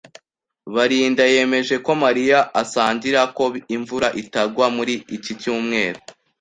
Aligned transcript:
Barinda 0.75 1.23
yemeje 1.33 1.75
ko 1.85 1.91
Mariya 2.03 2.39
asangira 2.61 3.21
ko 3.37 3.43
imvura 3.75 4.07
itagwa 4.21 4.65
muri 4.75 4.95
iki 5.15 5.33
cyumweru. 5.41 5.99